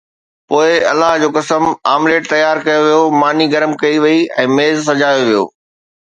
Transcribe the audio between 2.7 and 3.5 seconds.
ويو، ماني